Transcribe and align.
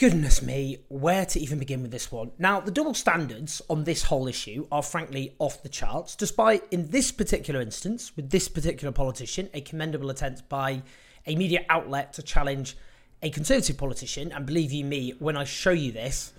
Goodness 0.00 0.40
me, 0.40 0.78
where 0.88 1.26
to 1.26 1.38
even 1.38 1.58
begin 1.58 1.82
with 1.82 1.90
this 1.90 2.10
one? 2.10 2.30
Now, 2.38 2.58
the 2.58 2.70
double 2.70 2.94
standards 2.94 3.60
on 3.68 3.84
this 3.84 4.04
whole 4.04 4.28
issue 4.28 4.66
are 4.72 4.82
frankly 4.82 5.34
off 5.38 5.62
the 5.62 5.68
charts, 5.68 6.16
despite, 6.16 6.62
in 6.70 6.88
this 6.88 7.12
particular 7.12 7.60
instance, 7.60 8.16
with 8.16 8.30
this 8.30 8.48
particular 8.48 8.92
politician, 8.92 9.50
a 9.52 9.60
commendable 9.60 10.08
attempt 10.08 10.48
by 10.48 10.80
a 11.26 11.36
media 11.36 11.66
outlet 11.68 12.14
to 12.14 12.22
challenge 12.22 12.78
a 13.22 13.28
Conservative 13.28 13.76
politician. 13.76 14.32
And 14.32 14.46
believe 14.46 14.72
you 14.72 14.86
me, 14.86 15.12
when 15.18 15.36
I 15.36 15.44
show 15.44 15.72
you 15.72 15.92
this, 15.92 16.32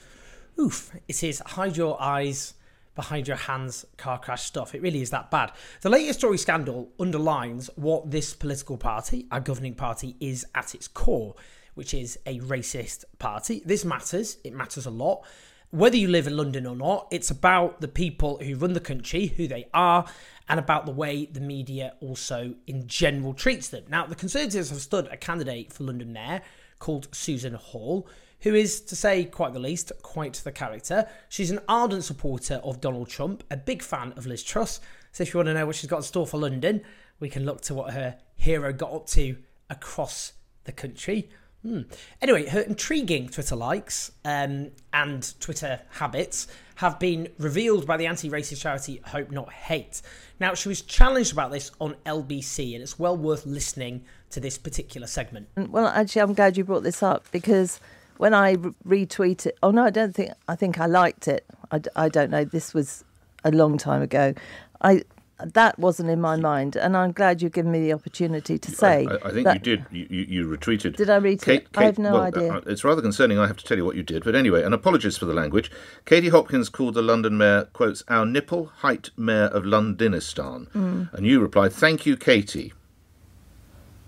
oof, 0.59 0.91
it 1.07 1.23
is 1.23 1.37
hide 1.45 1.77
your 1.77 2.01
eyes 2.01 2.55
behind 2.95 3.27
your 3.27 3.37
hands 3.37 3.85
car 3.95 4.17
crash 4.17 4.41
stuff. 4.41 4.73
It 4.73 4.81
really 4.81 5.03
is 5.03 5.11
that 5.11 5.29
bad. 5.29 5.51
The 5.81 5.89
latest 5.91 6.17
story 6.17 6.39
scandal 6.39 6.89
underlines 6.99 7.69
what 7.75 8.09
this 8.09 8.33
political 8.33 8.77
party, 8.77 9.27
our 9.29 9.39
governing 9.39 9.75
party, 9.75 10.15
is 10.19 10.47
at 10.55 10.73
its 10.73 10.87
core 10.87 11.35
which 11.73 11.93
is 11.93 12.17
a 12.25 12.39
racist 12.39 13.05
party. 13.19 13.61
This 13.65 13.85
matters, 13.85 14.37
it 14.43 14.53
matters 14.53 14.85
a 14.85 14.91
lot. 14.91 15.25
Whether 15.71 15.95
you 15.95 16.09
live 16.09 16.27
in 16.27 16.35
London 16.35 16.65
or 16.65 16.75
not, 16.75 17.07
it's 17.11 17.31
about 17.31 17.79
the 17.79 17.87
people 17.87 18.37
who 18.39 18.55
run 18.55 18.73
the 18.73 18.81
country, 18.81 19.27
who 19.27 19.47
they 19.47 19.67
are, 19.73 20.05
and 20.49 20.59
about 20.59 20.85
the 20.85 20.91
way 20.91 21.25
the 21.25 21.39
media 21.39 21.93
also 22.01 22.55
in 22.67 22.87
general 22.87 23.33
treats 23.33 23.69
them. 23.69 23.85
Now, 23.87 24.05
the 24.05 24.15
Conservatives 24.15 24.69
have 24.69 24.81
stood 24.81 25.07
a 25.07 25.15
candidate 25.15 25.71
for 25.71 25.85
London 25.85 26.11
Mayor 26.11 26.41
called 26.79 27.07
Susan 27.13 27.53
Hall, 27.53 28.05
who 28.41 28.53
is, 28.53 28.81
to 28.81 28.95
say 28.97 29.23
quite 29.23 29.53
the 29.53 29.59
least, 29.59 29.93
quite 30.01 30.33
the 30.33 30.51
character. 30.51 31.07
She's 31.29 31.51
an 31.51 31.59
ardent 31.69 32.03
supporter 32.03 32.55
of 32.65 32.81
Donald 32.81 33.07
Trump, 33.07 33.45
a 33.49 33.55
big 33.55 33.81
fan 33.81 34.11
of 34.17 34.25
Liz 34.25 34.43
Truss. 34.43 34.81
So 35.13 35.21
if 35.21 35.33
you 35.33 35.37
want 35.37 35.47
to 35.47 35.53
know 35.53 35.65
what 35.65 35.75
she's 35.75 35.89
got 35.89 35.97
in 35.97 36.03
store 36.03 36.27
for 36.27 36.39
London, 36.39 36.81
we 37.21 37.29
can 37.29 37.45
look 37.45 37.61
to 37.61 37.73
what 37.73 37.93
her 37.93 38.17
hero 38.35 38.73
got 38.73 38.91
up 38.91 39.07
to 39.07 39.37
across 39.69 40.33
the 40.65 40.71
country. 40.73 41.29
Hmm. 41.63 41.81
Anyway, 42.21 42.47
her 42.47 42.61
intriguing 42.61 43.29
Twitter 43.29 43.55
likes 43.55 44.11
um, 44.25 44.71
and 44.93 45.39
Twitter 45.39 45.81
habits 45.91 46.47
have 46.75 46.97
been 46.97 47.29
revealed 47.37 47.85
by 47.85 47.97
the 47.97 48.07
anti 48.07 48.29
racist 48.29 48.61
charity 48.61 49.01
Hope 49.05 49.29
Not 49.29 49.51
Hate. 49.51 50.01
Now, 50.39 50.55
she 50.55 50.69
was 50.69 50.81
challenged 50.81 51.31
about 51.31 51.51
this 51.51 51.69
on 51.79 51.95
LBC, 52.05 52.73
and 52.73 52.81
it's 52.81 52.97
well 52.97 53.15
worth 53.15 53.45
listening 53.45 54.03
to 54.31 54.39
this 54.39 54.57
particular 54.57 55.05
segment. 55.05 55.49
Well, 55.55 55.87
actually, 55.87 56.23
I'm 56.23 56.33
glad 56.33 56.57
you 56.57 56.63
brought 56.63 56.81
this 56.81 57.03
up 57.03 57.25
because 57.31 57.79
when 58.17 58.33
I 58.33 58.53
re- 58.53 59.05
retweeted, 59.05 59.51
oh 59.61 59.69
no, 59.69 59.83
I 59.83 59.91
don't 59.91 60.15
think, 60.15 60.31
I 60.47 60.55
think 60.55 60.79
I 60.79 60.87
liked 60.87 61.27
it. 61.27 61.45
I, 61.71 61.81
I 61.95 62.09
don't 62.09 62.31
know, 62.31 62.43
this 62.43 62.73
was 62.73 63.03
a 63.43 63.51
long 63.51 63.77
time 63.77 64.01
ago. 64.01 64.33
I 64.81 65.03
that 65.45 65.77
wasn't 65.79 66.09
in 66.09 66.21
my 66.21 66.35
mind, 66.35 66.75
and 66.75 66.95
I'm 66.95 67.11
glad 67.11 67.41
you've 67.41 67.51
given 67.51 67.71
me 67.71 67.81
the 67.81 67.93
opportunity 67.93 68.57
to 68.57 68.71
say. 68.71 69.07
I, 69.07 69.27
I 69.27 69.31
think 69.31 69.47
you 69.53 69.59
did. 69.59 69.85
You, 69.91 70.07
you, 70.09 70.25
you, 70.29 70.47
retweeted. 70.47 70.95
Did 70.95 71.09
I 71.09 71.17
retreat? 71.17 71.67
I 71.75 71.85
have 71.85 71.99
no 71.99 72.13
well, 72.13 72.21
idea. 72.21 72.53
Uh, 72.53 72.61
it's 72.65 72.83
rather 72.83 73.01
concerning. 73.01 73.39
I 73.39 73.47
have 73.47 73.57
to 73.57 73.65
tell 73.65 73.77
you 73.77 73.85
what 73.85 73.95
you 73.95 74.03
did, 74.03 74.23
but 74.23 74.35
anyway, 74.35 74.63
and 74.63 74.73
apologies 74.73 75.17
for 75.17 75.25
the 75.25 75.33
language. 75.33 75.71
Katie 76.05 76.29
Hopkins 76.29 76.69
called 76.69 76.93
the 76.93 77.01
London 77.01 77.37
mayor 77.37 77.65
quotes 77.73 78.03
our 78.07 78.25
nipple 78.25 78.67
height 78.77 79.09
mayor 79.17 79.45
of 79.45 79.63
Londonistan, 79.63 80.69
mm. 80.69 81.13
and 81.13 81.25
you 81.25 81.39
replied, 81.39 81.73
"Thank 81.73 82.05
you, 82.05 82.17
Katie." 82.17 82.73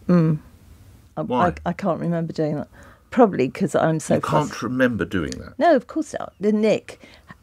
Mm. 0.07 0.39
Why? 1.15 1.47
I, 1.47 1.53
I 1.67 1.73
can't 1.73 1.99
remember 1.99 2.33
doing 2.33 2.55
that. 2.55 2.67
Probably 3.11 3.47
because 3.47 3.75
I'm 3.75 3.99
so. 3.99 4.15
You 4.15 4.21
can't 4.21 4.61
remember 4.61 5.05
doing 5.05 5.31
that. 5.31 5.57
No, 5.59 5.75
of 5.75 5.87
course 5.87 6.15
not. 6.17 6.33
The 6.39 6.51
Nick, 6.51 6.99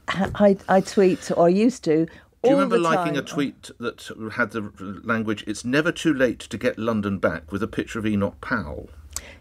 I, 0.09 0.57
I 0.69 0.81
tweet 0.81 1.31
or 1.37 1.49
used 1.49 1.85
to 1.85 2.07
do 2.43 2.51
you 2.51 2.55
remember 2.57 2.79
liking 2.79 3.17
a 3.17 3.23
tweet 3.23 3.71
that 3.79 4.11
had 4.35 4.53
the 4.53 4.73
language, 5.05 5.45
it's 5.47 5.65
never 5.65 5.93
too 5.93 6.15
late 6.15 6.41
to 6.41 6.57
get 6.57 6.79
London 6.79 7.19
back, 7.19 7.53
with 7.53 7.63
a 7.63 7.69
picture 7.69 7.99
of 7.99 8.07
Enoch 8.07 8.41
Powell? 8.41 8.89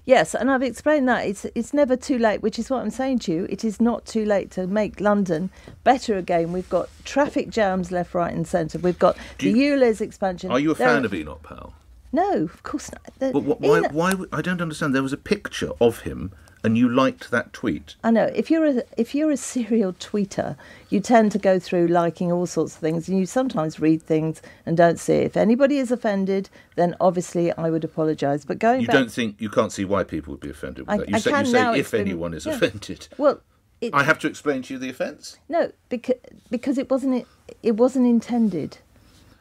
Yes, 0.05 0.33
and 0.33 0.49
I've 0.49 0.63
explained 0.63 1.07
that 1.07 1.25
it's 1.25 1.45
it's 1.55 1.73
never 1.73 1.95
too 1.95 2.17
late, 2.17 2.41
which 2.41 2.57
is 2.59 2.69
what 2.69 2.81
I'm 2.81 2.89
saying 2.89 3.19
to 3.19 3.31
you. 3.31 3.47
It 3.49 3.63
is 3.63 3.79
not 3.79 4.05
too 4.05 4.25
late 4.25 4.51
to 4.51 4.67
make 4.67 4.99
London 4.99 5.49
better 5.83 6.17
again. 6.17 6.51
We've 6.51 6.69
got 6.69 6.89
traffic 7.05 7.49
jams 7.49 7.91
left, 7.91 8.13
right, 8.13 8.33
and 8.33 8.47
centre. 8.47 8.79
We've 8.79 8.99
got 8.99 9.17
Do 9.37 9.51
the 9.51 9.59
you, 9.59 9.75
ULEZ 9.75 10.01
expansion. 10.01 10.51
Are 10.51 10.59
you 10.59 10.71
a 10.71 10.73
there 10.73 10.87
fan 10.87 11.05
of 11.05 11.13
Enoch 11.13 11.43
Powell? 11.43 11.73
No, 12.11 12.43
of 12.43 12.63
course 12.63 12.91
not. 12.91 13.03
The, 13.19 13.31
but 13.31 13.41
why, 13.61 13.81
why? 13.81 14.25
I 14.33 14.41
don't 14.41 14.61
understand. 14.61 14.95
There 14.95 15.03
was 15.03 15.13
a 15.13 15.17
picture 15.17 15.71
of 15.79 15.99
him 15.99 16.31
and 16.63 16.77
you 16.77 16.89
liked 16.89 17.31
that 17.31 17.53
tweet. 17.53 17.95
I 18.03 18.11
know. 18.11 18.31
If 18.35 18.51
you're 18.51 18.65
a 18.65 18.83
if 18.97 19.15
you're 19.15 19.31
a 19.31 19.37
serial 19.37 19.93
tweeter, 19.93 20.57
you 20.89 20.99
tend 20.99 21.31
to 21.31 21.39
go 21.39 21.59
through 21.59 21.87
liking 21.87 22.31
all 22.31 22.45
sorts 22.45 22.75
of 22.75 22.81
things, 22.81 23.07
and 23.07 23.17
you 23.17 23.25
sometimes 23.25 23.79
read 23.79 24.01
things 24.01 24.41
and 24.65 24.75
don't 24.75 24.99
see. 24.99 25.13
It. 25.13 25.25
If 25.25 25.37
anybody 25.37 25.77
is 25.77 25.91
offended, 25.91 26.49
then 26.75 26.95
obviously 26.99 27.51
I 27.53 27.69
would 27.69 27.83
apologise. 27.83 28.45
But 28.45 28.59
going 28.59 28.81
you 28.81 28.87
back, 28.87 28.95
don't 28.95 29.11
think 29.11 29.39
you 29.39 29.49
can't 29.49 29.71
see 29.71 29.85
why 29.85 30.03
people 30.03 30.31
would 30.31 30.41
be 30.41 30.49
offended 30.49 30.87
with 30.87 30.89
I, 30.89 30.97
that. 30.97 31.09
You 31.09 31.15
I 31.15 31.19
say, 31.19 31.31
can 31.31 31.45
you 31.45 31.51
say 31.51 31.61
now, 31.61 31.73
if 31.73 31.91
been, 31.91 32.01
anyone 32.01 32.33
is 32.33 32.45
yeah. 32.45 32.53
offended. 32.53 33.07
Well, 33.17 33.41
it, 33.81 33.93
I 33.93 34.03
have 34.03 34.19
to 34.19 34.27
explain 34.27 34.61
to 34.63 34.73
you 34.73 34.79
the 34.79 34.89
offence. 34.89 35.37
No, 35.47 35.71
because 35.87 36.15
because 36.49 36.77
it 36.77 36.89
wasn't 36.89 37.25
it 37.63 37.77
wasn't 37.77 38.07
intended, 38.07 38.79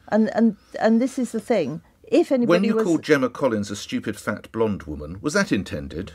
and 0.07 0.29
and 0.35 0.55
and 0.79 1.01
this 1.01 1.19
is 1.19 1.31
the 1.31 1.41
thing. 1.41 1.81
If 2.03 2.31
anybody 2.31 2.49
when 2.49 2.63
you 2.63 2.75
was, 2.75 2.83
called 2.85 3.03
Gemma 3.03 3.29
Collins 3.29 3.69
a 3.69 3.75
stupid 3.75 4.17
fat 4.17 4.51
blonde 4.51 4.83
woman, 4.83 5.19
was 5.21 5.33
that 5.33 5.51
intended? 5.51 6.13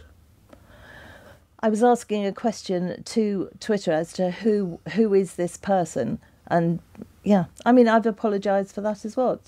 I 1.64 1.70
was 1.70 1.82
asking 1.82 2.26
a 2.26 2.32
question 2.32 3.02
to 3.04 3.48
Twitter 3.58 3.90
as 3.90 4.12
to 4.12 4.30
who 4.30 4.80
who 4.96 5.14
is 5.14 5.36
this 5.36 5.56
person, 5.56 6.18
and 6.46 6.78
yeah, 7.22 7.46
I 7.64 7.72
mean 7.72 7.88
I've 7.88 8.04
apologised 8.04 8.74
for 8.74 8.82
that 8.82 9.06
as 9.06 9.16
well. 9.16 9.40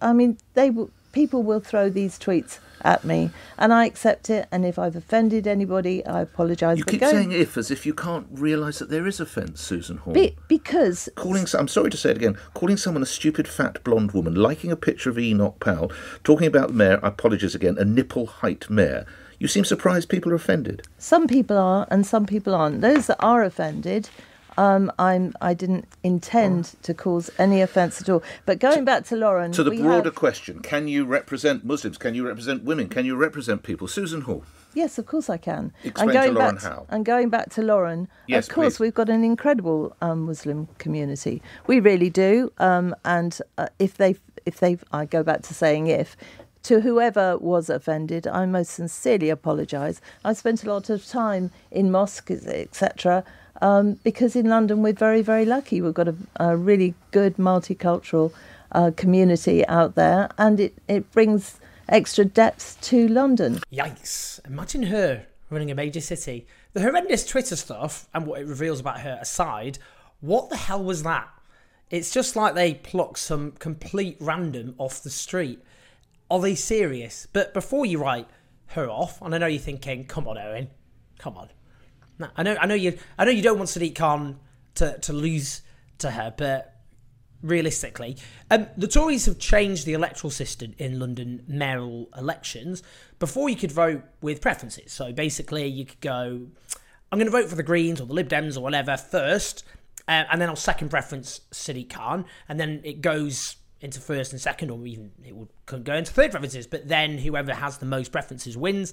I 0.00 0.14
mean 0.14 0.38
they 0.54 0.70
will, 0.70 0.88
people 1.12 1.42
will 1.42 1.60
throw 1.60 1.90
these 1.90 2.18
tweets 2.18 2.58
at 2.80 3.04
me, 3.04 3.32
and 3.58 3.74
I 3.74 3.84
accept 3.84 4.30
it. 4.30 4.48
And 4.50 4.64
if 4.64 4.78
I've 4.78 4.96
offended 4.96 5.46
anybody, 5.46 6.06
I 6.06 6.22
apologise. 6.22 6.78
You 6.78 6.84
keep 6.84 7.00
going, 7.00 7.12
saying 7.12 7.32
"if" 7.32 7.58
as 7.58 7.70
if 7.70 7.84
you 7.84 7.92
can't 7.92 8.26
realise 8.30 8.78
that 8.78 8.88
there 8.88 9.06
is 9.06 9.20
offence, 9.20 9.60
Susan 9.60 9.98
Hall. 9.98 10.14
Be, 10.14 10.36
because 10.48 11.10
calling 11.16 11.46
I'm 11.52 11.68
sorry 11.68 11.90
to 11.90 11.98
say 11.98 12.12
it 12.12 12.16
again, 12.16 12.38
calling 12.54 12.78
someone 12.78 13.02
a 13.02 13.06
stupid 13.06 13.46
fat 13.46 13.84
blonde 13.84 14.12
woman, 14.12 14.34
liking 14.34 14.72
a 14.72 14.76
picture 14.76 15.10
of 15.10 15.18
Enoch 15.18 15.60
Powell, 15.60 15.92
talking 16.24 16.46
about 16.46 16.68
the 16.68 16.74
mayor. 16.74 16.98
apologise 17.02 17.54
again, 17.54 17.76
a 17.76 17.84
nipple 17.84 18.24
height 18.24 18.70
mayor. 18.70 19.04
You 19.38 19.46
seem 19.46 19.64
surprised 19.64 20.08
people 20.08 20.32
are 20.32 20.36
offended. 20.36 20.82
Some 20.98 21.28
people 21.28 21.56
are, 21.58 21.86
and 21.90 22.04
some 22.06 22.26
people 22.26 22.54
aren't. 22.54 22.80
Those 22.80 23.06
that 23.06 23.18
are 23.20 23.44
offended, 23.44 24.08
um, 24.56 24.90
I'm, 24.98 25.32
I 25.40 25.54
didn't 25.54 25.86
intend 26.02 26.74
oh. 26.74 26.78
to 26.82 26.94
cause 26.94 27.30
any 27.38 27.60
offence 27.60 28.00
at 28.00 28.08
all. 28.08 28.22
But 28.46 28.58
going 28.58 28.78
to, 28.78 28.84
back 28.84 29.04
to 29.06 29.16
Lauren, 29.16 29.52
to 29.52 29.62
the 29.62 29.70
broader 29.70 30.08
have... 30.08 30.16
question: 30.16 30.60
Can 30.60 30.88
you 30.88 31.04
represent 31.04 31.64
Muslims? 31.64 31.98
Can 31.98 32.14
you 32.14 32.26
represent 32.26 32.64
women? 32.64 32.88
Can 32.88 33.06
you 33.06 33.14
represent 33.14 33.62
people? 33.62 33.86
Susan 33.86 34.22
Hall. 34.22 34.42
Yes, 34.74 34.98
of 34.98 35.06
course 35.06 35.30
I 35.30 35.38
can. 35.38 35.72
Explain 35.84 36.10
and 36.10 36.14
going 36.14 36.34
to 36.34 36.38
Lauren 36.38 36.54
back 36.56 36.64
how. 36.64 36.86
and 36.88 37.04
going 37.04 37.28
back 37.30 37.50
to 37.50 37.62
Lauren, 37.62 38.08
yes, 38.26 38.48
of 38.48 38.54
course 38.54 38.76
please. 38.76 38.80
we've 38.80 38.94
got 38.94 39.08
an 39.08 39.24
incredible 39.24 39.96
um, 40.02 40.26
Muslim 40.26 40.68
community. 40.78 41.40
We 41.66 41.80
really 41.80 42.10
do. 42.10 42.52
Um, 42.58 42.94
and 43.04 43.40
uh, 43.56 43.68
if 43.78 43.96
they, 43.96 44.16
if 44.44 44.60
they, 44.60 44.78
I 44.92 45.06
go 45.06 45.22
back 45.22 45.42
to 45.42 45.54
saying 45.54 45.86
if, 45.86 46.16
to 46.64 46.80
whoever 46.80 47.36
was 47.38 47.70
offended, 47.70 48.26
I 48.26 48.46
most 48.46 48.70
sincerely 48.70 49.30
apologise. 49.30 50.00
I 50.24 50.32
spent 50.32 50.64
a 50.64 50.72
lot 50.72 50.90
of 50.90 51.06
time 51.06 51.50
in 51.70 51.90
mosques, 51.90 52.46
etc., 52.46 53.24
um, 53.60 53.94
because 54.04 54.36
in 54.36 54.48
London 54.48 54.82
we're 54.82 54.92
very, 54.92 55.22
very 55.22 55.44
lucky. 55.44 55.80
We've 55.80 55.94
got 55.94 56.08
a, 56.08 56.14
a 56.36 56.56
really 56.56 56.94
good 57.10 57.36
multicultural 57.36 58.32
uh, 58.72 58.92
community 58.96 59.66
out 59.66 59.94
there, 59.94 60.30
and 60.38 60.60
it, 60.60 60.74
it 60.86 61.10
brings 61.12 61.58
extra 61.88 62.24
depth 62.24 62.80
to 62.82 63.08
London. 63.08 63.60
Yikes. 63.72 64.44
Imagine 64.46 64.84
her 64.84 65.26
running 65.50 65.70
a 65.70 65.74
major 65.74 66.00
city. 66.00 66.46
The 66.74 66.82
horrendous 66.82 67.26
Twitter 67.26 67.56
stuff 67.56 68.08
and 68.14 68.26
what 68.26 68.40
it 68.40 68.46
reveals 68.46 68.80
about 68.80 69.00
her 69.00 69.18
aside, 69.20 69.78
what 70.20 70.50
the 70.50 70.56
hell 70.56 70.82
was 70.82 71.02
that? 71.04 71.28
It's 71.90 72.12
just 72.12 72.36
like 72.36 72.54
they 72.54 72.74
plucked 72.74 73.18
some 73.18 73.52
complete 73.52 74.16
random 74.20 74.74
off 74.78 75.02
the 75.02 75.10
street 75.10 75.60
are 76.30 76.40
they 76.40 76.54
serious? 76.54 77.26
But 77.32 77.54
before 77.54 77.86
you 77.86 77.98
write 77.98 78.28
her 78.68 78.88
off, 78.88 79.20
and 79.22 79.34
I 79.34 79.38
know 79.38 79.46
you're 79.46 79.60
thinking, 79.60 80.04
come 80.04 80.28
on, 80.28 80.38
Owen, 80.38 80.68
come 81.18 81.36
on. 81.36 81.48
I 82.36 82.42
know, 82.42 82.56
I 82.60 82.66
know 82.66 82.74
you, 82.74 82.98
I 83.16 83.24
know 83.24 83.30
you 83.30 83.42
don't 83.42 83.58
want 83.58 83.70
Sadiq 83.70 83.94
Khan 83.94 84.40
to, 84.74 84.98
to 84.98 85.12
lose 85.12 85.62
to 85.98 86.10
her, 86.10 86.34
but 86.36 86.74
realistically. 87.42 88.16
Um, 88.50 88.66
the 88.76 88.88
Tories 88.88 89.26
have 89.26 89.38
changed 89.38 89.86
the 89.86 89.92
electoral 89.92 90.30
system 90.30 90.74
in 90.78 90.98
London 90.98 91.44
mayoral 91.46 92.08
elections. 92.16 92.82
Before 93.18 93.48
you 93.48 93.56
could 93.56 93.72
vote 93.72 94.02
with 94.20 94.40
preferences. 94.40 94.92
So 94.92 95.12
basically, 95.12 95.66
you 95.66 95.84
could 95.84 96.00
go, 96.00 96.46
I'm 97.12 97.18
going 97.18 97.30
to 97.30 97.32
vote 97.32 97.48
for 97.48 97.56
the 97.56 97.62
Greens 97.62 98.00
or 98.00 98.06
the 98.06 98.12
Lib 98.12 98.28
Dems 98.28 98.56
or 98.56 98.60
whatever 98.60 98.96
first, 98.96 99.64
uh, 100.08 100.24
and 100.30 100.40
then 100.40 100.48
I'll 100.48 100.56
second 100.56 100.88
preference 100.88 101.40
Sadiq 101.52 101.90
Khan, 101.90 102.24
and 102.48 102.58
then 102.58 102.80
it 102.82 103.00
goes 103.00 103.56
into 103.80 104.00
first 104.00 104.32
and 104.32 104.40
second, 104.40 104.70
or 104.70 104.84
even 104.86 105.12
it 105.24 105.34
would 105.34 105.48
could 105.66 105.84
go 105.84 105.94
into 105.94 106.12
third 106.12 106.30
preferences. 106.30 106.66
But 106.66 106.88
then 106.88 107.18
whoever 107.18 107.54
has 107.54 107.78
the 107.78 107.86
most 107.86 108.12
preferences 108.12 108.56
wins, 108.56 108.92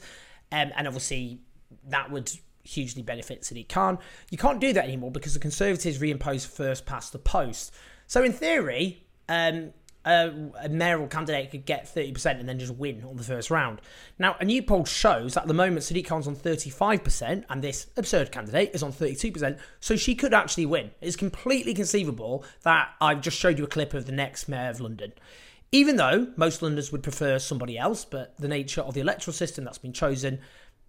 um, 0.52 0.72
and 0.76 0.88
obviously 0.88 1.40
that 1.88 2.12
would 2.12 2.32
hugely 2.64 3.04
benefit 3.04 3.42
Sadiq 3.42 3.70
Khan. 3.70 4.00
You 4.30 4.38
can't 4.38 4.60
do 4.60 4.74
that 4.74 4.86
anymore 4.86 5.12
because 5.12 5.34
the 5.34 5.40
Conservatives 5.40 6.00
reimpose 6.00 6.48
first 6.48 6.86
past 6.86 7.14
the 7.14 7.20
post. 7.20 7.74
So 8.08 8.24
in 8.24 8.34
theory, 8.34 9.06
um, 9.30 9.72
a, 10.06 10.31
a 10.62 10.69
mayoral 10.69 11.07
candidate 11.07 11.52
could 11.52 11.66
get 11.66 11.86
30% 11.86 12.40
and 12.40 12.48
then 12.48 12.60
just 12.60 12.75
win 12.75 13.04
on 13.04 13.18
the 13.18 13.24
first 13.24 13.50
round. 13.50 13.81
Now, 14.19 14.36
a 14.40 14.46
new 14.46 14.62
poll 14.62 14.86
shows 14.86 15.34
that 15.34 15.42
at 15.42 15.48
the 15.48 15.54
moment 15.54 15.81
Sadiq 15.81 16.06
Khan's 16.06 16.28
on 16.28 16.36
35% 16.36 17.46
and 17.50 17.62
this 17.62 17.88
absurd 17.98 18.31
candidate 18.31 18.72
is 18.74 18.84
on 18.84 18.94
32%, 18.94 19.60
so 19.80 19.96
she 19.96 20.16
could 20.16 20.34
actually 20.34 20.66
win. 20.66 20.92
It's 21.02 21.16
completely 21.16 21.74
conceivable 21.74 22.46
that 22.63 22.90
I've 23.02 23.22
just 23.22 23.38
showed 23.38 23.57
you 23.57 23.66
a 23.66 23.68
clip 23.68 23.94
of 23.94 24.06
the 24.06 24.12
next 24.12 24.48
mayor 24.48 24.69
of 24.69 24.80
London. 24.80 25.13
Even 25.72 25.96
though 25.96 26.28
most 26.38 26.62
Londoners 26.62 26.92
would 26.92 27.04
prefer 27.04 27.40
somebody 27.40 27.78
else, 27.78 28.06
but 28.06 28.38
the 28.38 28.48
nature 28.48 28.81
of 28.81 28.94
the 28.94 29.01
electoral 29.01 29.34
system 29.34 29.66
that's 29.66 29.80
been 29.80 29.94
chosen 29.94 30.40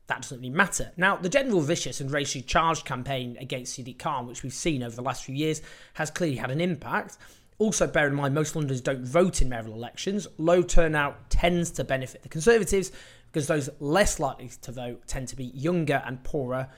that 0.06 0.22
doesn't 0.22 0.38
really 0.38 0.50
matter. 0.50 0.92
Now, 0.96 1.16
the 1.16 1.28
general 1.28 1.60
vicious 1.60 2.00
and 2.00 2.10
racially 2.10 2.42
charged 2.42 2.84
campaign 2.84 3.36
against 3.40 3.76
Sadiq 3.76 3.98
Khan, 3.98 4.26
which 4.26 4.42
we've 4.42 4.52
seen 4.52 4.82
over 4.82 4.94
the 4.94 5.02
last 5.02 5.24
few 5.24 5.34
years, 5.34 5.62
has 5.94 6.10
clearly 6.10 6.36
had 6.36 6.50
an 6.50 6.60
impact. 6.60 7.18
Also, 7.58 7.86
bear 7.86 8.06
in 8.06 8.14
mind, 8.14 8.34
most 8.34 8.54
Londoners 8.54 8.82
don't 8.82 9.04
vote 9.04 9.40
in 9.40 9.48
mayoral 9.48 9.72
elections. 9.72 10.26
Low 10.36 10.62
turnout 10.62 11.30
tends 11.30 11.70
to 11.72 11.84
benefit 11.84 12.22
the 12.22 12.28
Conservatives 12.28 12.92
because 13.32 13.46
those 13.46 13.70
less 13.80 14.20
likely 14.20 14.50
to 14.62 14.72
vote 14.72 15.06
tend 15.06 15.28
to 15.28 15.36
be 15.36 15.44
younger 15.46 16.02
and 16.04 16.22
poorer 16.22 16.68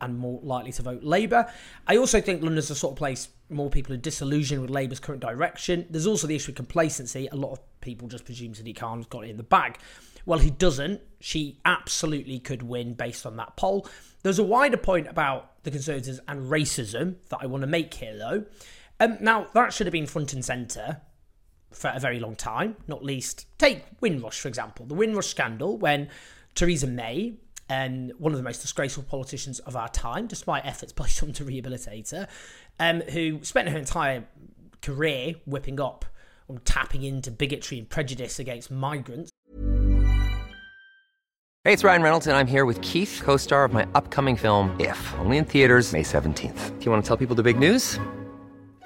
and 0.00 0.18
more 0.18 0.40
likely 0.42 0.72
to 0.72 0.82
vote 0.82 1.02
Labour. 1.02 1.50
I 1.86 1.96
also 1.96 2.20
think 2.20 2.42
London's 2.42 2.68
the 2.68 2.74
sort 2.74 2.92
of 2.92 2.98
place 2.98 3.28
more 3.48 3.70
people 3.70 3.94
are 3.94 3.98
disillusioned 3.98 4.60
with 4.60 4.70
Labour's 4.70 5.00
current 5.00 5.20
direction. 5.20 5.86
There's 5.90 6.06
also 6.06 6.26
the 6.26 6.36
issue 6.36 6.52
of 6.52 6.56
complacency. 6.56 7.28
A 7.30 7.36
lot 7.36 7.52
of 7.52 7.80
people 7.80 8.08
just 8.08 8.24
presume 8.24 8.54
Sadiq 8.54 8.76
Khan's 8.76 9.06
got 9.06 9.24
it 9.24 9.30
in 9.30 9.36
the 9.36 9.42
bag. 9.42 9.78
Well, 10.24 10.40
he 10.40 10.50
doesn't. 10.50 11.00
She 11.20 11.60
absolutely 11.64 12.40
could 12.40 12.62
win 12.62 12.94
based 12.94 13.26
on 13.26 13.36
that 13.36 13.56
poll. 13.56 13.86
There's 14.22 14.40
a 14.40 14.44
wider 14.44 14.76
point 14.76 15.06
about 15.06 15.62
the 15.62 15.70
Conservatives 15.70 16.20
and 16.26 16.50
racism 16.50 17.16
that 17.28 17.38
I 17.42 17.46
want 17.46 17.62
to 17.62 17.68
make 17.68 17.94
here, 17.94 18.18
though. 18.18 18.44
Um, 18.98 19.18
now, 19.20 19.48
that 19.54 19.72
should 19.72 19.86
have 19.86 19.92
been 19.92 20.06
front 20.06 20.32
and 20.32 20.44
centre 20.44 21.02
for 21.72 21.92
a 21.94 22.00
very 22.00 22.18
long 22.18 22.36
time, 22.36 22.76
not 22.86 23.04
least 23.04 23.46
take 23.58 23.84
Windrush, 24.00 24.40
for 24.40 24.48
example. 24.48 24.86
The 24.86 24.94
Windrush 24.94 25.26
scandal, 25.26 25.76
when 25.76 26.08
Theresa 26.54 26.86
May, 26.86 27.34
um, 27.68 28.10
one 28.18 28.32
of 28.32 28.38
the 28.38 28.44
most 28.44 28.62
disgraceful 28.62 29.02
politicians 29.02 29.58
of 29.60 29.76
our 29.76 29.88
time, 29.88 30.26
despite 30.26 30.64
efforts 30.64 30.92
by 30.92 31.06
some 31.08 31.32
to 31.34 31.44
rehabilitate 31.44 32.10
her, 32.10 32.28
um, 32.78 33.00
who 33.02 33.44
spent 33.44 33.68
her 33.68 33.78
entire 33.78 34.24
career 34.80 35.34
whipping 35.44 35.80
up 35.80 36.04
or 36.48 36.58
tapping 36.60 37.02
into 37.02 37.30
bigotry 37.30 37.78
and 37.78 37.90
prejudice 37.90 38.38
against 38.38 38.70
migrants. 38.70 39.30
Hey, 41.64 41.72
it's 41.72 41.82
Ryan 41.82 42.02
Reynolds, 42.02 42.28
and 42.28 42.36
I'm 42.36 42.46
here 42.46 42.64
with 42.64 42.80
Keith, 42.80 43.20
co 43.24 43.36
star 43.36 43.64
of 43.64 43.72
my 43.72 43.86
upcoming 43.96 44.36
film, 44.36 44.74
If, 44.78 45.14
only 45.18 45.36
in 45.36 45.44
theaters, 45.44 45.92
May 45.92 46.04
17th. 46.04 46.78
Do 46.78 46.84
you 46.84 46.90
want 46.92 47.02
to 47.02 47.08
tell 47.08 47.16
people 47.16 47.34
the 47.34 47.42
big 47.42 47.58
news? 47.58 47.98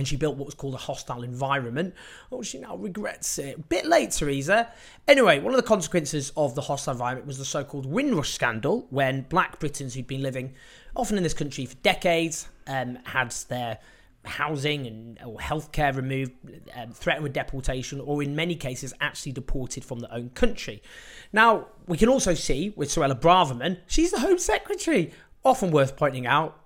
and 0.00 0.08
she 0.08 0.16
built 0.16 0.36
what 0.38 0.46
was 0.46 0.54
called 0.54 0.72
a 0.72 0.78
hostile 0.78 1.22
environment. 1.22 1.94
Oh, 2.32 2.40
she 2.40 2.58
now 2.58 2.74
regrets 2.74 3.38
it. 3.38 3.58
A 3.58 3.60
bit 3.60 3.84
late, 3.84 4.12
Theresa. 4.12 4.72
Anyway, 5.06 5.40
one 5.40 5.52
of 5.52 5.58
the 5.58 5.66
consequences 5.66 6.32
of 6.38 6.54
the 6.54 6.62
hostile 6.62 6.92
environment 6.92 7.26
was 7.26 7.36
the 7.36 7.44
so 7.44 7.64
called 7.64 7.84
Windrush 7.84 8.32
scandal, 8.32 8.86
when 8.88 9.26
black 9.28 9.60
Britons 9.60 9.92
who'd 9.92 10.06
been 10.06 10.22
living 10.22 10.54
often 10.96 11.18
in 11.18 11.22
this 11.22 11.34
country 11.34 11.66
for 11.66 11.74
decades 11.82 12.48
um, 12.66 12.98
had 13.04 13.30
their 13.50 13.78
housing 14.24 14.86
and 14.86 15.18
or 15.22 15.36
healthcare 15.36 15.94
removed, 15.94 16.32
um, 16.74 16.92
threatened 16.92 17.22
with 17.22 17.34
deportation, 17.34 18.00
or 18.00 18.22
in 18.22 18.34
many 18.34 18.54
cases 18.54 18.94
actually 19.02 19.32
deported 19.32 19.84
from 19.84 20.00
their 20.00 20.12
own 20.14 20.30
country. 20.30 20.82
Now, 21.30 21.66
we 21.86 21.98
can 21.98 22.08
also 22.08 22.32
see 22.32 22.72
with 22.74 22.88
Suella 22.88 23.20
Braverman, 23.20 23.80
she's 23.86 24.12
the 24.12 24.20
Home 24.20 24.38
Secretary. 24.38 25.12
Often 25.44 25.72
worth 25.72 25.96
pointing 25.96 26.26
out, 26.26 26.59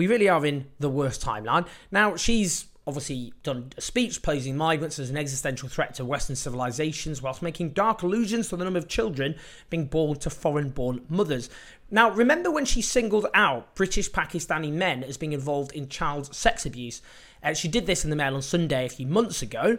we 0.00 0.06
really 0.06 0.30
are 0.30 0.46
in 0.46 0.64
the 0.78 0.88
worst 0.88 1.20
timeline. 1.20 1.66
Now, 1.90 2.16
she's 2.16 2.68
obviously 2.86 3.34
done 3.42 3.70
a 3.76 3.82
speech 3.82 4.22
posing 4.22 4.56
migrants 4.56 4.98
as 4.98 5.10
an 5.10 5.18
existential 5.18 5.68
threat 5.68 5.92
to 5.96 6.06
Western 6.06 6.36
civilizations 6.36 7.20
whilst 7.20 7.42
making 7.42 7.68
dark 7.72 8.00
allusions 8.02 8.48
to 8.48 8.56
the 8.56 8.64
number 8.64 8.78
of 8.78 8.88
children 8.88 9.34
being 9.68 9.84
born 9.84 10.18
to 10.18 10.30
foreign 10.30 10.70
born 10.70 11.04
mothers. 11.10 11.50
Now, 11.90 12.10
remember 12.12 12.50
when 12.50 12.64
she 12.64 12.80
singled 12.80 13.26
out 13.34 13.74
British 13.74 14.10
Pakistani 14.10 14.72
men 14.72 15.04
as 15.04 15.18
being 15.18 15.34
involved 15.34 15.72
in 15.72 15.86
child 15.90 16.34
sex 16.34 16.64
abuse? 16.64 17.02
Uh, 17.42 17.52
she 17.52 17.68
did 17.68 17.84
this 17.84 18.02
in 18.02 18.08
the 18.08 18.16
Mail 18.16 18.34
on 18.34 18.40
Sunday 18.40 18.86
a 18.86 18.88
few 18.88 19.06
months 19.06 19.42
ago. 19.42 19.76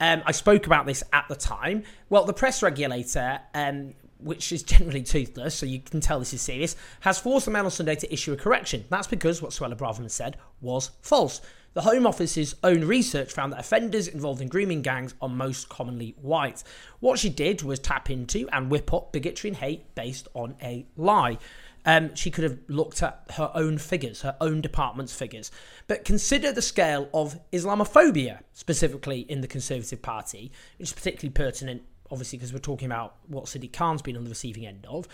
Um, 0.00 0.24
I 0.26 0.32
spoke 0.32 0.66
about 0.66 0.84
this 0.84 1.04
at 1.12 1.26
the 1.28 1.36
time. 1.36 1.84
Well, 2.08 2.24
the 2.24 2.32
press 2.32 2.60
regulator 2.60 3.38
um, 3.54 3.94
which 4.22 4.52
is 4.52 4.62
generally 4.62 5.02
toothless, 5.02 5.54
so 5.54 5.66
you 5.66 5.80
can 5.80 6.00
tell 6.00 6.18
this 6.18 6.34
is 6.34 6.42
serious, 6.42 6.76
has 7.00 7.18
forced 7.18 7.46
the 7.46 7.50
Mail 7.50 7.64
on 7.64 7.70
Sunday 7.70 7.96
to 7.96 8.12
issue 8.12 8.32
a 8.32 8.36
correction. 8.36 8.84
That's 8.88 9.06
because 9.06 9.42
what 9.42 9.52
Suella 9.52 9.76
Braverman 9.76 10.10
said 10.10 10.36
was 10.60 10.90
false. 11.02 11.40
The 11.72 11.82
Home 11.82 12.04
Office's 12.04 12.56
own 12.64 12.84
research 12.84 13.32
found 13.32 13.52
that 13.52 13.60
offenders 13.60 14.08
involved 14.08 14.42
in 14.42 14.48
grooming 14.48 14.82
gangs 14.82 15.14
are 15.22 15.28
most 15.28 15.68
commonly 15.68 16.16
white. 16.20 16.64
What 16.98 17.20
she 17.20 17.28
did 17.28 17.62
was 17.62 17.78
tap 17.78 18.10
into 18.10 18.48
and 18.52 18.70
whip 18.70 18.92
up 18.92 19.12
bigotry 19.12 19.50
and 19.50 19.56
hate 19.56 19.94
based 19.94 20.26
on 20.34 20.56
a 20.60 20.84
lie. 20.96 21.38
Um, 21.86 22.14
she 22.14 22.30
could 22.30 22.44
have 22.44 22.58
looked 22.66 23.02
at 23.04 23.24
her 23.36 23.50
own 23.54 23.78
figures, 23.78 24.22
her 24.22 24.36
own 24.40 24.60
department's 24.60 25.14
figures. 25.14 25.52
But 25.86 26.04
consider 26.04 26.52
the 26.52 26.60
scale 26.60 27.08
of 27.14 27.38
Islamophobia, 27.52 28.40
specifically 28.52 29.20
in 29.20 29.40
the 29.40 29.48
Conservative 29.48 30.02
Party, 30.02 30.50
which 30.78 30.88
is 30.88 30.92
particularly 30.92 31.32
pertinent 31.32 31.82
obviously 32.10 32.38
because 32.38 32.52
we're 32.52 32.58
talking 32.58 32.86
about 32.86 33.16
what 33.28 33.44
Sadiq 33.44 33.72
Khan's 33.72 34.02
been 34.02 34.16
on 34.16 34.24
the 34.24 34.30
receiving 34.30 34.66
end 34.66 34.86
of. 34.88 35.06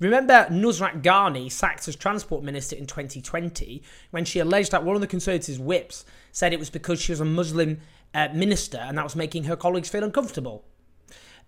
Remember 0.00 0.46
Nusrat 0.50 1.02
Ghani 1.02 1.50
sacked 1.50 1.86
as 1.86 1.96
transport 1.96 2.42
minister 2.42 2.76
in 2.76 2.86
2020 2.86 3.82
when 4.10 4.24
she 4.24 4.40
alleged 4.40 4.72
that 4.72 4.84
one 4.84 4.96
of 4.96 5.00
the 5.00 5.06
Conservatives' 5.06 5.58
whips 5.58 6.04
said 6.32 6.52
it 6.52 6.58
was 6.58 6.70
because 6.70 7.00
she 7.00 7.12
was 7.12 7.20
a 7.20 7.24
Muslim 7.24 7.80
uh, 8.12 8.28
minister 8.32 8.78
and 8.78 8.98
that 8.98 9.04
was 9.04 9.16
making 9.16 9.44
her 9.44 9.56
colleagues 9.56 9.88
feel 9.88 10.04
uncomfortable. 10.04 10.64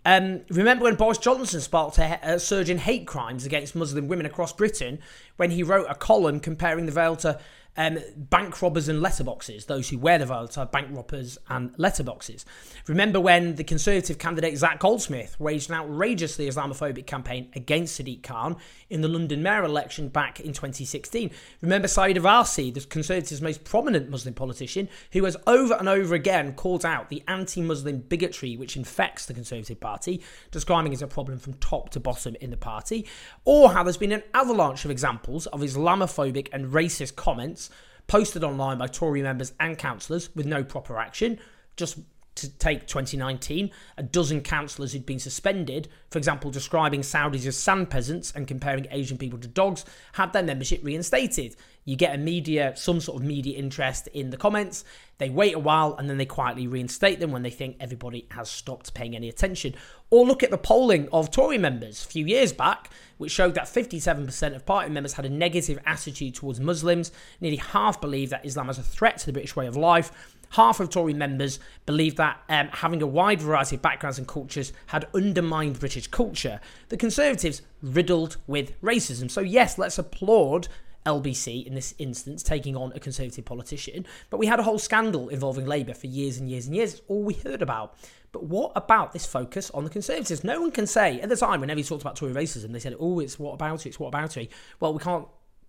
Um, 0.04 0.42
remember 0.50 0.84
when 0.84 0.94
Boris 0.94 1.18
Johnson 1.18 1.60
sparked 1.60 1.98
a, 1.98 2.20
a, 2.22 2.38
surge 2.38 2.70
in 2.70 2.78
hate 2.78 3.08
crimes 3.08 3.44
against 3.44 3.74
Muslim 3.74 4.06
women 4.06 4.24
across 4.24 4.52
Britain 4.52 5.00
when 5.36 5.50
he 5.50 5.64
wrote 5.64 5.86
a 5.88 5.96
column 5.96 6.38
comparing 6.38 6.86
the 6.86 6.92
veil 6.92 7.16
to 7.16 7.40
um, 7.76 7.98
bank 8.16 8.60
robbers 8.62 8.88
and 8.88 9.02
letterboxes, 9.02 9.66
those 9.66 9.88
who 9.88 9.98
wear 9.98 10.18
the 10.18 10.26
violet 10.26 10.56
are 10.56 10.66
bank 10.66 10.88
robbers 10.90 11.38
and 11.48 11.76
letterboxes. 11.76 12.44
Remember 12.86 13.20
when 13.20 13.56
the 13.56 13.64
Conservative 13.64 14.18
candidate 14.18 14.56
Zac 14.56 14.80
Goldsmith 14.80 15.38
waged 15.38 15.70
an 15.70 15.76
outrageously 15.76 16.48
Islamophobic 16.48 17.06
campaign 17.06 17.50
against 17.54 18.00
Sadiq 18.00 18.22
Khan 18.22 18.56
in 18.88 19.00
the 19.00 19.08
London 19.08 19.42
mayor 19.42 19.64
election 19.64 20.08
back 20.08 20.40
in 20.40 20.52
2016? 20.52 21.30
Remember 21.60 21.88
Sayeeda 21.88 22.18
Warsi, 22.18 22.72
the 22.72 22.80
Conservatives' 22.80 23.42
most 23.42 23.64
prominent 23.64 24.08
Muslim 24.08 24.34
politician, 24.34 24.88
who 25.12 25.24
has 25.24 25.36
over 25.46 25.74
and 25.74 25.88
over 25.88 26.14
again 26.14 26.54
called 26.54 26.84
out 26.84 27.08
the 27.08 27.22
anti 27.28 27.60
Muslim 27.60 27.98
bigotry 27.98 28.56
which 28.56 28.76
infects 28.76 29.26
the 29.26 29.34
Conservative 29.34 29.80
Party, 29.80 30.22
describing 30.50 30.92
it 30.92 30.96
as 30.96 31.02
a 31.02 31.06
problem 31.06 31.38
from 31.38 31.54
top 31.54 31.90
to 31.90 32.00
bottom 32.00 32.36
in 32.40 32.50
the 32.50 32.56
party? 32.56 33.06
Or 33.44 33.72
how 33.72 33.82
there's 33.82 33.96
been 33.96 34.12
an 34.12 34.22
avalanche 34.32 34.84
of 34.84 34.90
examples 34.90 35.46
of 35.48 35.60
Islamophobic 35.60 36.48
and 36.52 36.72
racist 36.72 37.16
comments 37.16 37.65
posted 38.06 38.44
online 38.44 38.78
by 38.78 38.86
Tory 38.86 39.22
members 39.22 39.52
and 39.58 39.76
councillors 39.76 40.34
with 40.34 40.46
no 40.46 40.62
proper 40.62 40.98
action. 40.98 41.38
Just 41.76 41.98
to 42.36 42.50
take 42.50 42.86
2019, 42.86 43.70
a 43.96 44.02
dozen 44.02 44.40
councillors 44.40 44.92
who'd 44.92 45.06
been 45.06 45.18
suspended, 45.18 45.88
for 46.10 46.18
example, 46.18 46.50
describing 46.50 47.00
Saudis 47.00 47.46
as 47.46 47.56
sand 47.56 47.90
peasants 47.90 48.32
and 48.32 48.46
comparing 48.46 48.86
Asian 48.90 49.18
people 49.18 49.38
to 49.38 49.48
dogs, 49.48 49.84
had 50.12 50.32
their 50.32 50.42
membership 50.42 50.80
reinstated. 50.84 51.56
You 51.84 51.96
get 51.96 52.14
a 52.14 52.18
media, 52.18 52.72
some 52.76 53.00
sort 53.00 53.22
of 53.22 53.26
media 53.26 53.56
interest 53.56 54.08
in 54.08 54.30
the 54.30 54.36
comments. 54.36 54.84
They 55.18 55.30
wait 55.30 55.54
a 55.54 55.58
while 55.58 55.94
and 55.94 56.10
then 56.10 56.18
they 56.18 56.26
quietly 56.26 56.66
reinstate 56.66 57.20
them 57.20 57.30
when 57.30 57.42
they 57.42 57.50
think 57.50 57.76
everybody 57.80 58.26
has 58.32 58.50
stopped 58.50 58.92
paying 58.92 59.14
any 59.14 59.28
attention. 59.28 59.74
Or 60.10 60.26
look 60.26 60.42
at 60.42 60.50
the 60.50 60.58
polling 60.58 61.08
of 61.12 61.30
Tory 61.30 61.58
members 61.58 62.04
a 62.04 62.08
few 62.08 62.26
years 62.26 62.52
back, 62.52 62.90
which 63.18 63.32
showed 63.32 63.54
that 63.54 63.64
57% 63.64 64.54
of 64.54 64.66
party 64.66 64.90
members 64.90 65.14
had 65.14 65.24
a 65.24 65.30
negative 65.30 65.78
attitude 65.86 66.34
towards 66.34 66.60
Muslims. 66.60 67.12
Nearly 67.40 67.56
half 67.56 68.00
believe 68.00 68.30
that 68.30 68.44
Islam 68.44 68.68
is 68.68 68.78
a 68.78 68.82
threat 68.82 69.18
to 69.18 69.26
the 69.26 69.32
British 69.32 69.56
way 69.56 69.66
of 69.66 69.76
life 69.76 70.35
half 70.50 70.80
of 70.80 70.90
Tory 70.90 71.14
members 71.14 71.58
believe 71.84 72.16
that 72.16 72.40
um, 72.48 72.68
having 72.68 73.02
a 73.02 73.06
wide 73.06 73.40
variety 73.40 73.76
of 73.76 73.82
backgrounds 73.82 74.18
and 74.18 74.26
cultures 74.26 74.72
had 74.86 75.06
undermined 75.14 75.78
British 75.80 76.06
culture. 76.08 76.60
The 76.88 76.96
Conservatives 76.96 77.62
riddled 77.82 78.36
with 78.46 78.80
racism. 78.80 79.30
So, 79.30 79.40
yes, 79.40 79.78
let's 79.78 79.98
applaud 79.98 80.68
LBC 81.06 81.66
in 81.66 81.74
this 81.74 81.94
instance 81.98 82.42
taking 82.42 82.76
on 82.76 82.92
a 82.94 83.00
Conservative 83.00 83.44
politician. 83.44 84.04
But 84.28 84.38
we 84.38 84.46
had 84.46 84.60
a 84.60 84.64
whole 84.64 84.78
scandal 84.78 85.28
involving 85.28 85.66
Labour 85.66 85.94
for 85.94 86.08
years 86.08 86.38
and 86.38 86.50
years 86.50 86.66
and 86.66 86.74
years. 86.74 86.94
It's 86.94 87.02
all 87.08 87.22
we 87.22 87.34
heard 87.34 87.62
about. 87.62 87.96
But 88.32 88.44
what 88.44 88.72
about 88.74 89.12
this 89.12 89.24
focus 89.24 89.70
on 89.70 89.84
the 89.84 89.90
Conservatives? 89.90 90.44
No 90.44 90.60
one 90.60 90.72
can 90.72 90.86
say 90.86 91.20
at 91.20 91.28
the 91.28 91.36
time, 91.36 91.60
whenever 91.60 91.78
he 91.78 91.84
talked 91.84 92.02
about 92.02 92.16
Tory 92.16 92.32
racism, 92.32 92.72
they 92.72 92.80
said, 92.80 92.96
oh, 93.00 93.20
it's 93.20 93.38
what 93.38 93.54
about 93.54 93.86
it? 93.86 93.90
It's 93.90 94.00
what 94.00 94.08
about 94.08 94.36
it? 94.36 94.50
Well, 94.80 94.92
we 94.92 94.98
can't 94.98 95.26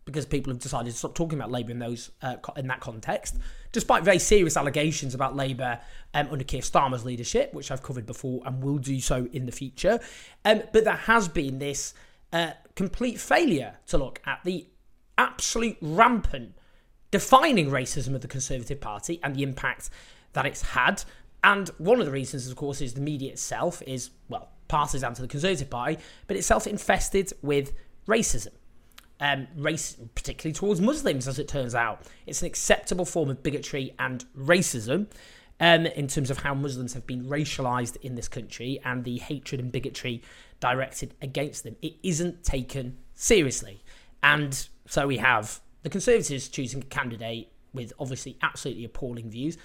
because 0.07 0.25
people 0.25 0.51
have 0.53 0.61
decided 0.61 0.89
to 0.89 0.97
stop 0.97 1.13
talking 1.13 1.37
about 1.37 1.51
Labour 1.51 1.71
in 1.71 1.79
those 1.79 2.11
uh, 2.21 2.37
in 2.55 2.65
that 2.67 2.79
context, 2.79 3.35
despite 3.73 4.03
very 4.03 4.17
serious 4.17 4.55
allegations 4.55 5.13
about 5.13 5.35
Labour 5.35 5.79
um, 6.13 6.29
under 6.31 6.45
Keir 6.45 6.61
Starmer's 6.61 7.03
leadership, 7.03 7.53
which 7.53 7.69
I've 7.69 7.83
covered 7.83 8.05
before 8.05 8.41
and 8.45 8.63
will 8.63 8.77
do 8.77 9.01
so 9.01 9.27
in 9.33 9.45
the 9.45 9.51
future. 9.51 9.99
Um, 10.45 10.63
but 10.71 10.85
there 10.85 10.93
has 10.93 11.27
been 11.27 11.59
this 11.59 11.93
uh, 12.31 12.51
complete 12.75 13.19
failure 13.19 13.75
to 13.87 13.97
look 13.97 14.21
at 14.25 14.39
the 14.45 14.67
absolute 15.17 15.77
rampant 15.81 16.55
defining 17.11 17.69
racism 17.69 18.15
of 18.15 18.21
the 18.21 18.27
Conservative 18.29 18.79
Party 18.79 19.19
and 19.23 19.35
the 19.35 19.43
impact 19.43 19.89
that 20.33 20.45
it's 20.45 20.61
had. 20.61 21.03
And 21.43 21.67
one 21.79 21.99
of 21.99 22.05
the 22.05 22.13
reasons, 22.13 22.47
of 22.47 22.55
course, 22.55 22.79
is 22.79 22.93
the 22.93 23.01
media 23.01 23.33
itself 23.33 23.81
is, 23.85 24.11
well, 24.29 24.51
partisan 24.69 25.13
to 25.15 25.21
the 25.21 25.27
Conservative 25.27 25.69
Party, 25.69 25.97
but 26.27 26.37
itself 26.37 26.65
infested 26.65 27.33
with 27.41 27.73
racism 28.07 28.53
um, 29.19 29.47
race, 29.55 29.97
particularly 30.15 30.53
towards 30.53 30.81
Muslims, 30.81 31.27
as 31.27 31.39
it 31.39 31.47
turns 31.47 31.75
out. 31.75 32.03
It's 32.25 32.41
an 32.41 32.47
acceptable 32.47 33.05
form 33.05 33.29
of 33.29 33.43
bigotry 33.43 33.93
and 33.99 34.25
racism 34.37 35.07
um, 35.59 35.85
in 35.87 36.07
terms 36.07 36.29
of 36.29 36.39
how 36.39 36.53
Muslims 36.53 36.93
have 36.93 37.07
been 37.07 37.25
racialized 37.25 37.97
in 37.97 38.15
this 38.15 38.27
country 38.27 38.79
and 38.85 39.03
the 39.03 39.17
hatred 39.17 39.59
and 39.59 39.71
bigotry 39.71 40.21
directed 40.59 41.13
against 41.21 41.63
them. 41.63 41.75
It 41.81 41.95
isn't 42.03 42.43
taken 42.43 42.97
seriously. 43.15 43.83
And 44.23 44.67
so 44.85 45.07
we 45.07 45.17
have 45.17 45.59
the 45.83 45.89
Conservatives 45.89 46.47
choosing 46.47 46.81
a 46.81 46.85
candidate 46.85 47.51
with 47.73 47.93
obviously 47.99 48.37
absolutely 48.41 48.85
appalling 48.85 49.29
views. 49.29 49.57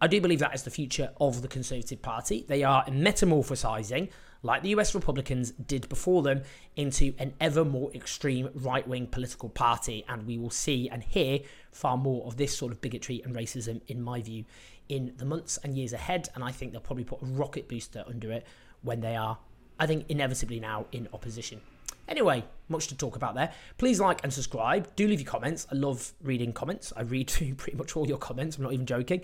I 0.00 0.06
do 0.06 0.20
believe 0.20 0.40
that 0.40 0.54
is 0.54 0.62
the 0.62 0.70
future 0.70 1.10
of 1.20 1.42
the 1.42 1.48
Conservative 1.48 2.02
Party. 2.02 2.44
They 2.46 2.62
are 2.62 2.84
metamorphosizing 2.86 4.10
like 4.44 4.62
the 4.62 4.68
US 4.70 4.94
Republicans 4.94 5.52
did 5.52 5.88
before 5.88 6.22
them, 6.22 6.42
into 6.76 7.14
an 7.18 7.32
ever 7.40 7.64
more 7.64 7.90
extreme 7.94 8.50
right 8.54 8.86
wing 8.86 9.06
political 9.06 9.48
party. 9.48 10.04
And 10.08 10.26
we 10.26 10.38
will 10.38 10.50
see 10.50 10.88
and 10.88 11.02
hear 11.02 11.40
far 11.72 11.96
more 11.96 12.24
of 12.26 12.36
this 12.36 12.56
sort 12.56 12.70
of 12.70 12.80
bigotry 12.80 13.22
and 13.24 13.34
racism, 13.34 13.80
in 13.88 14.02
my 14.02 14.20
view, 14.20 14.44
in 14.88 15.14
the 15.16 15.24
months 15.24 15.58
and 15.64 15.76
years 15.76 15.94
ahead. 15.94 16.28
And 16.34 16.44
I 16.44 16.52
think 16.52 16.72
they'll 16.72 16.80
probably 16.82 17.04
put 17.04 17.22
a 17.22 17.26
rocket 17.26 17.68
booster 17.68 18.04
under 18.06 18.30
it 18.30 18.46
when 18.82 19.00
they 19.00 19.16
are, 19.16 19.38
I 19.80 19.86
think, 19.86 20.04
inevitably 20.10 20.60
now 20.60 20.86
in 20.92 21.08
opposition. 21.14 21.62
Anyway, 22.06 22.44
much 22.68 22.88
to 22.88 22.96
talk 22.96 23.16
about 23.16 23.34
there. 23.34 23.50
Please 23.78 23.98
like 23.98 24.22
and 24.22 24.32
subscribe. 24.32 24.94
Do 24.94 25.08
leave 25.08 25.20
your 25.22 25.30
comments. 25.30 25.66
I 25.72 25.74
love 25.74 26.12
reading 26.22 26.52
comments. 26.52 26.92
I 26.94 27.00
read 27.00 27.30
through 27.30 27.54
pretty 27.54 27.78
much 27.78 27.96
all 27.96 28.06
your 28.06 28.18
comments. 28.18 28.58
I'm 28.58 28.64
not 28.64 28.74
even 28.74 28.84
joking. 28.84 29.22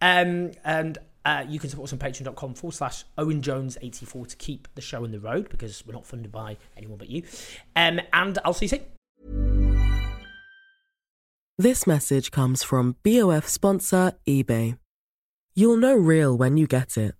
Um, 0.00 0.52
and 0.64 0.96
uh, 1.24 1.44
you 1.48 1.58
can 1.58 1.70
support 1.70 1.88
us 1.88 1.92
on 1.92 1.98
patreon.com 1.98 2.54
forward 2.54 2.74
slash 2.74 3.04
Owen 3.18 3.42
Jones 3.42 3.78
84 3.80 4.26
to 4.26 4.36
keep 4.36 4.68
the 4.74 4.80
show 4.80 5.04
on 5.04 5.12
the 5.12 5.20
road 5.20 5.48
because 5.48 5.84
we're 5.86 5.92
not 5.92 6.06
funded 6.06 6.32
by 6.32 6.56
anyone 6.76 6.98
but 6.98 7.08
you. 7.08 7.22
Um, 7.76 8.00
and 8.12 8.38
I'll 8.44 8.54
see 8.54 8.66
you 8.66 8.68
soon. 8.68 8.80
This 11.58 11.86
message 11.86 12.30
comes 12.30 12.62
from 12.62 12.96
BOF 13.04 13.46
sponsor 13.46 14.12
eBay. 14.26 14.78
You'll 15.54 15.76
know 15.76 15.94
real 15.94 16.36
when 16.36 16.56
you 16.56 16.66
get 16.66 16.96
it. 16.96 17.14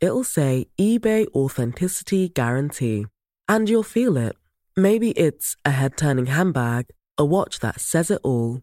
It'll 0.00 0.24
say 0.24 0.66
eBay 0.78 1.26
Authenticity 1.34 2.28
Guarantee. 2.28 3.06
And 3.48 3.68
you'll 3.68 3.82
feel 3.82 4.16
it. 4.16 4.36
Maybe 4.76 5.10
it's 5.12 5.56
a 5.64 5.70
head 5.70 5.96
turning 5.96 6.26
handbag, 6.26 6.86
a 7.16 7.24
watch 7.24 7.58
that 7.60 7.80
says 7.80 8.10
it 8.10 8.20
all 8.22 8.62